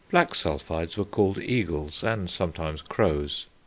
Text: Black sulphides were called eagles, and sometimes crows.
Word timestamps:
Black 0.09 0.31
sulphides 0.33 0.97
were 0.97 1.05
called 1.05 1.37
eagles, 1.37 2.03
and 2.03 2.27
sometimes 2.27 2.81
crows. 2.81 3.45